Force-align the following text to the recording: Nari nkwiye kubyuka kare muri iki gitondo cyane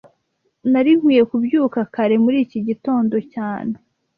Nari 0.71 0.91
nkwiye 0.97 1.23
kubyuka 1.31 1.79
kare 1.93 2.15
muri 2.23 2.37
iki 2.45 2.59
gitondo 2.67 3.15
cyane 3.33 3.73